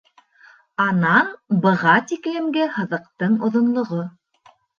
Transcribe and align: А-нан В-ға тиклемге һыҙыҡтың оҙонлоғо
А-нан 0.85 1.27
В-ға 1.65 1.93
тиклемге 2.13 2.67
һыҙыҡтың 2.79 3.37
оҙонлоғо 3.51 4.03